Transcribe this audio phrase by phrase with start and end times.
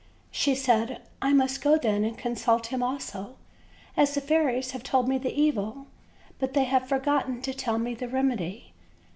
[0.31, 3.35] She said: "I must go then and consult him also,
[3.95, 5.85] as the fairies have told me the evil,
[6.39, 8.63] but they have forgotten to tell me the remed}."